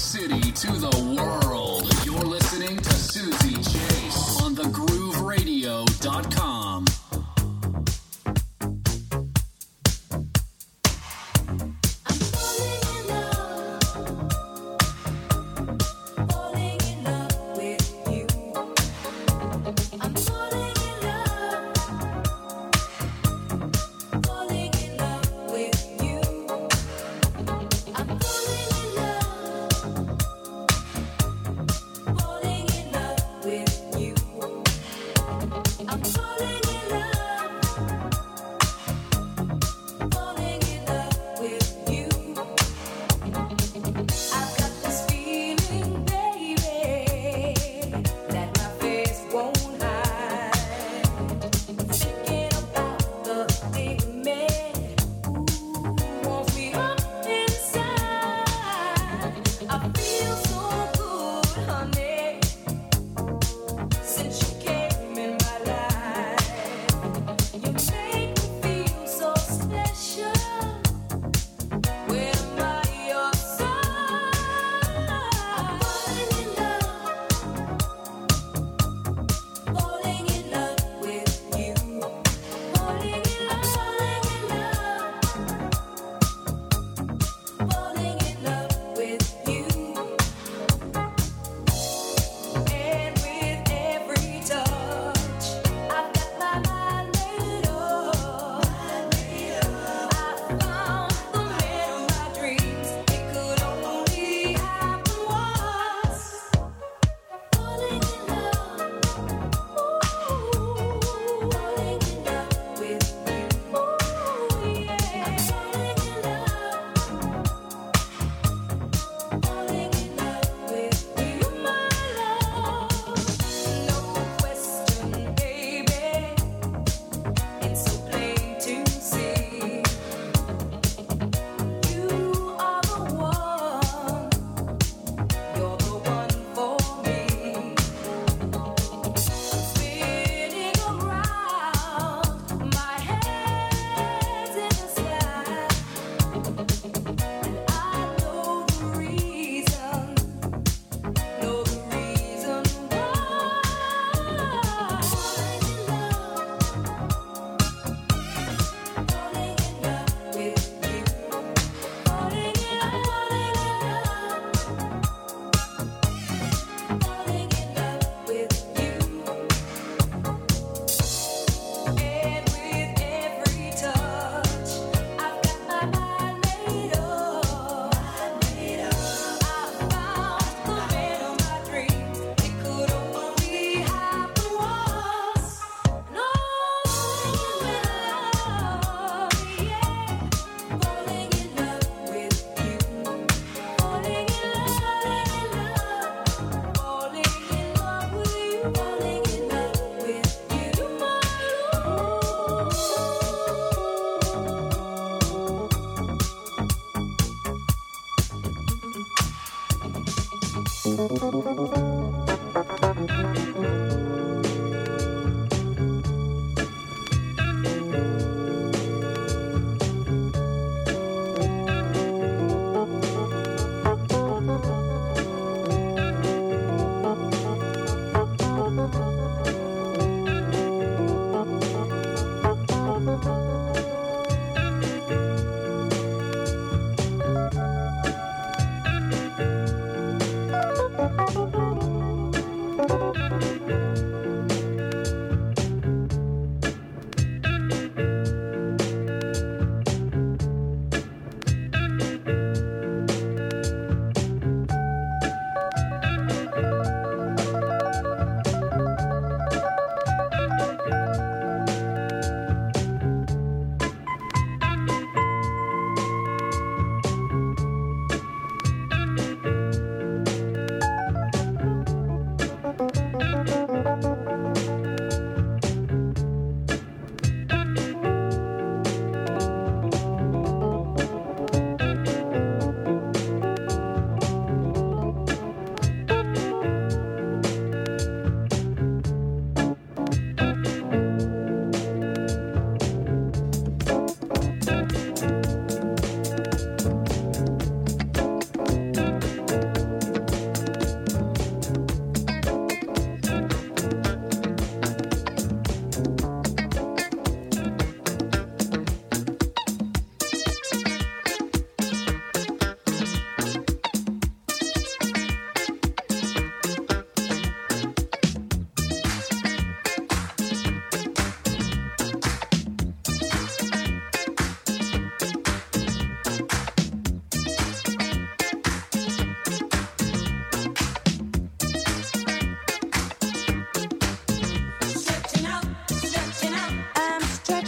city 0.00 0.50
to 0.52 0.72
the 0.72 1.14
world. 1.14 1.49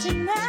tonight. 0.03 0.42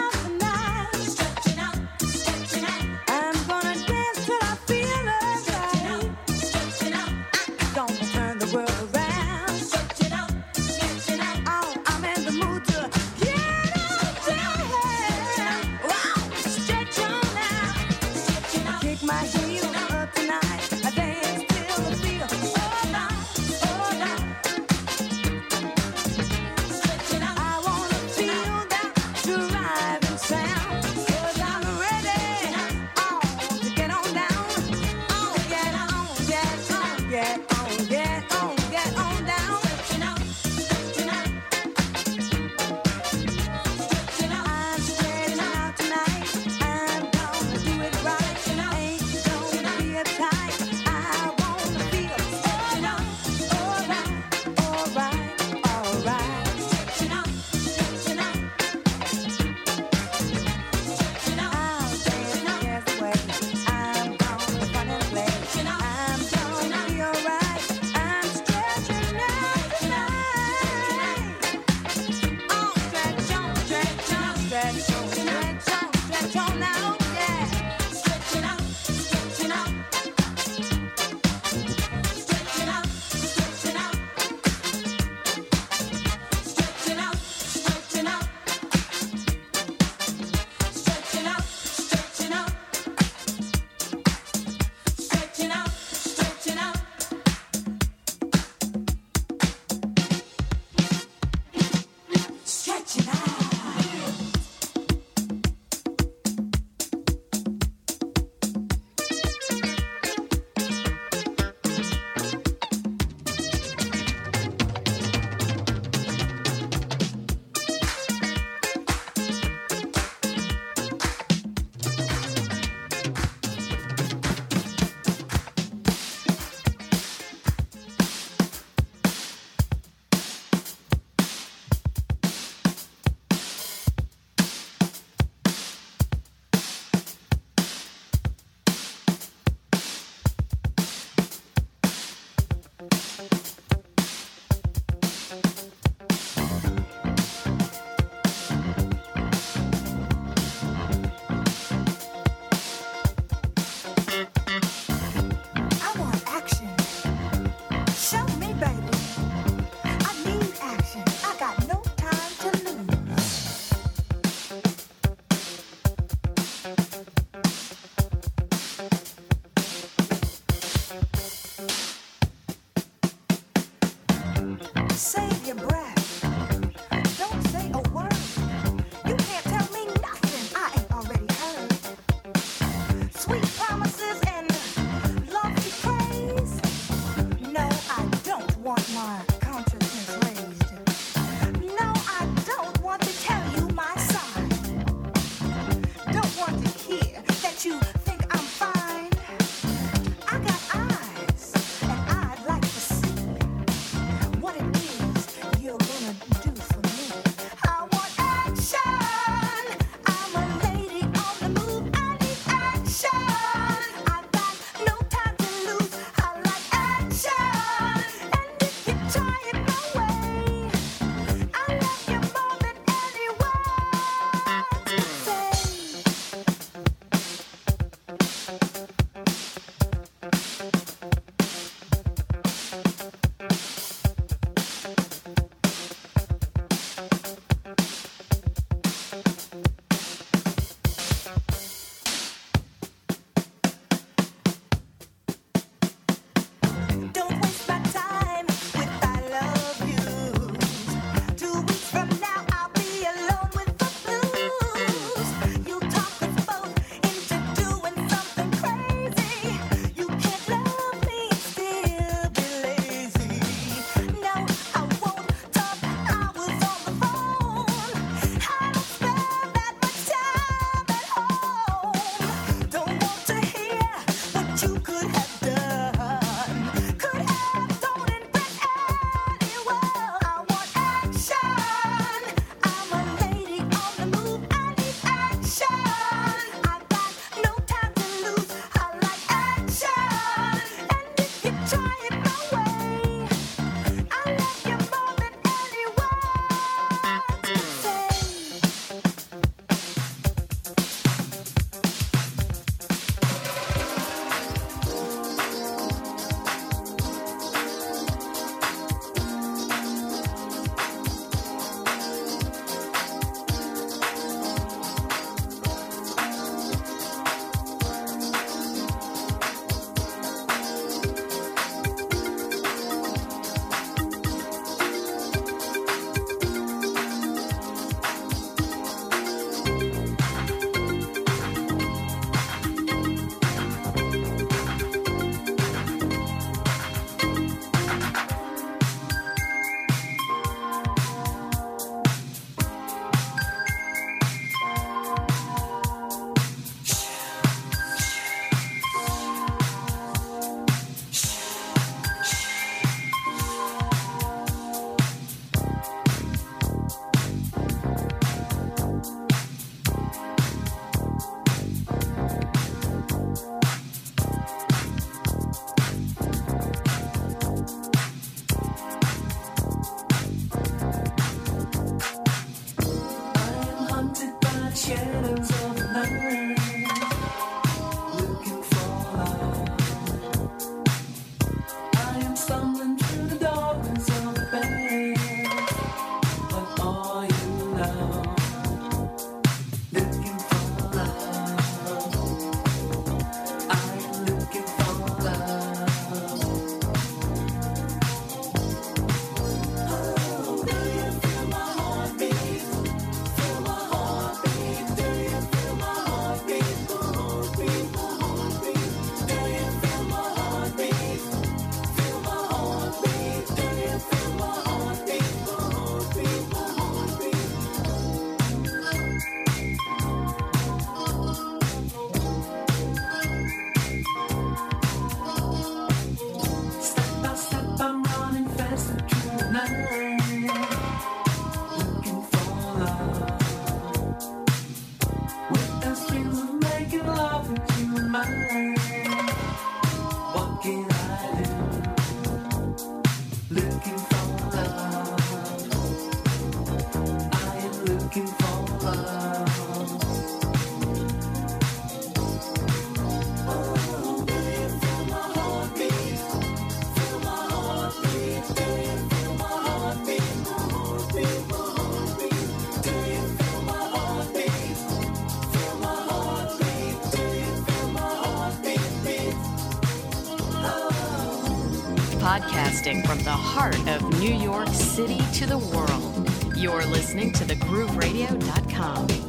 To 475.35 475.47
the 475.47 475.59
world. 475.59 476.57
You're 476.57 476.87
listening 476.87 477.33
to 477.33 477.45
thegrooveradio.com. 477.45 479.24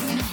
Bye. 0.00 0.23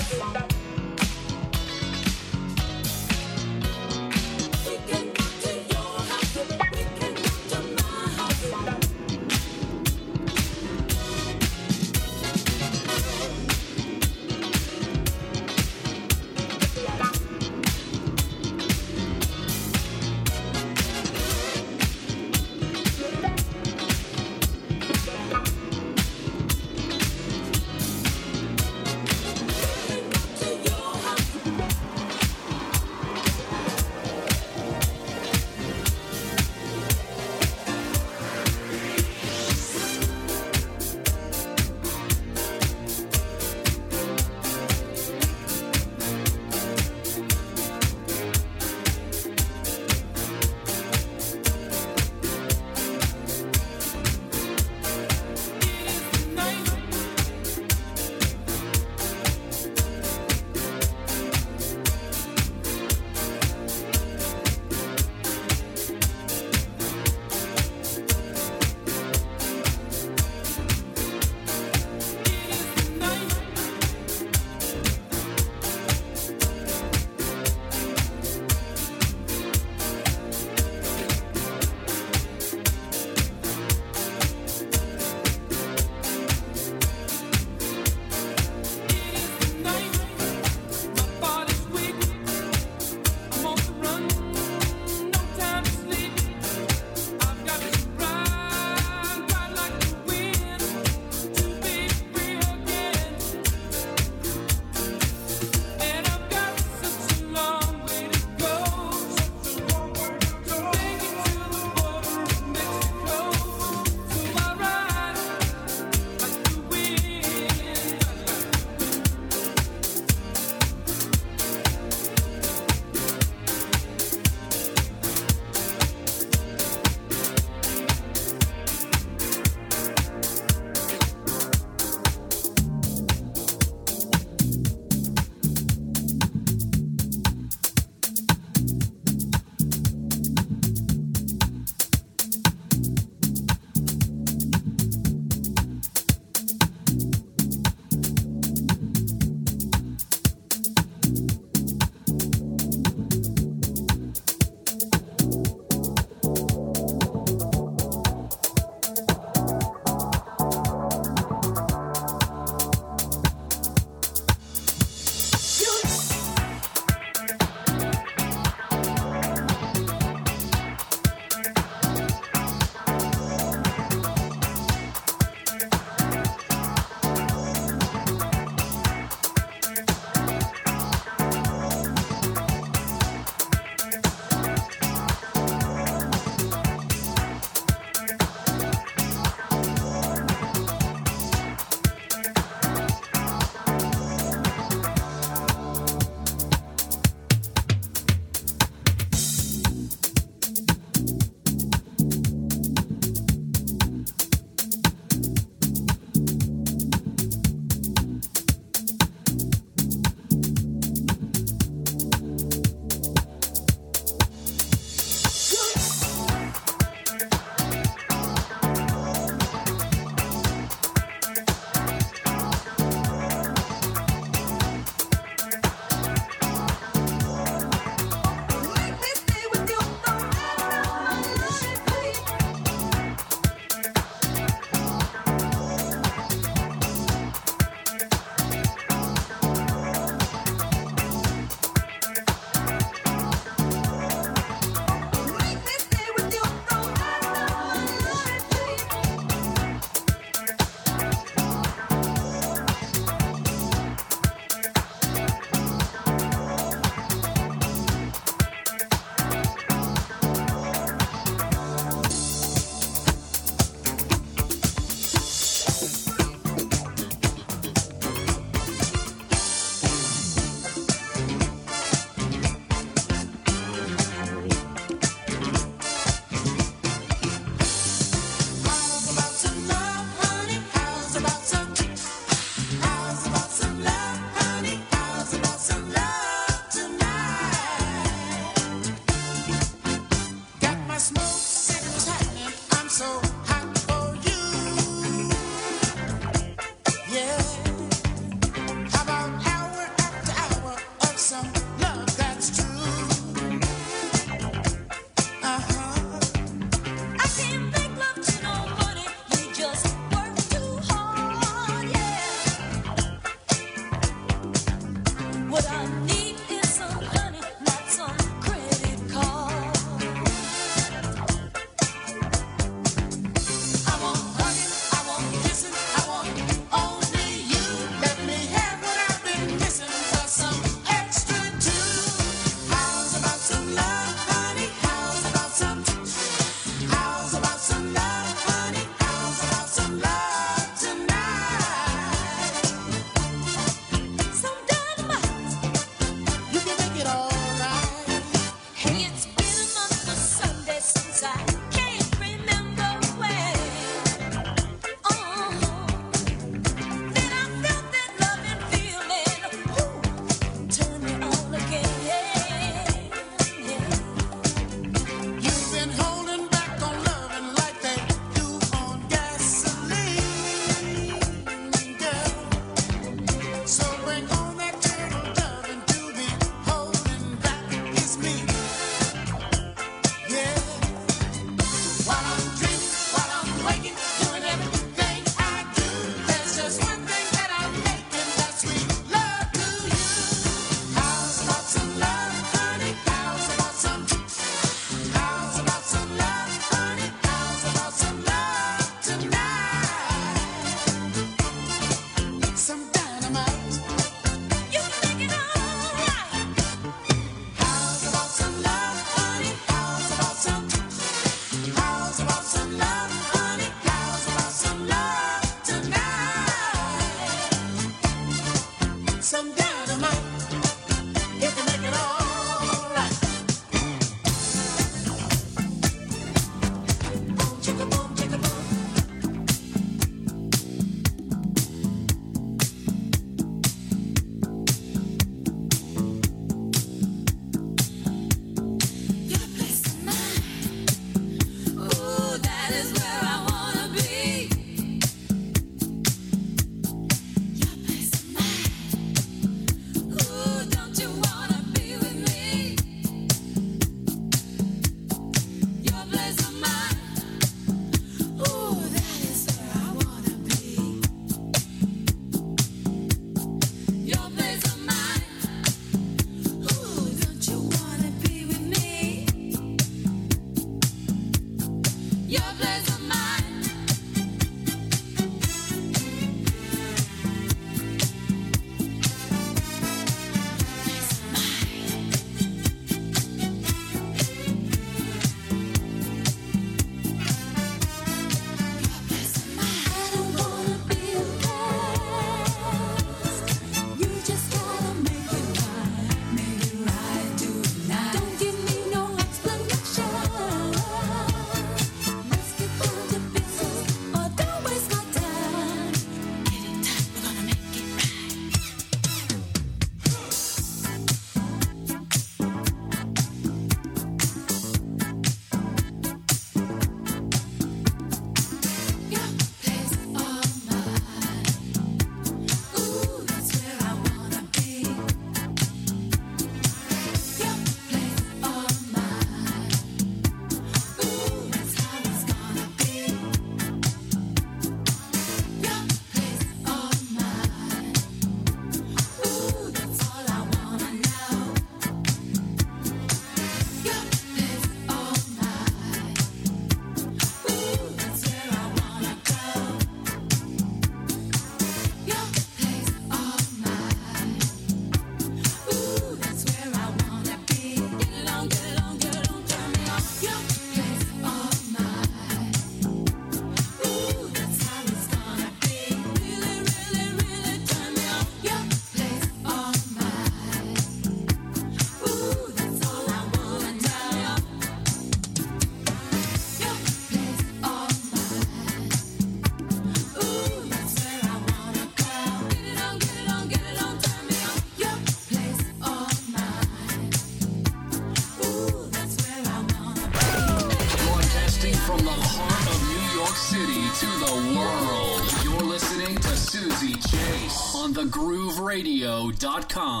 World. 599.43 600.00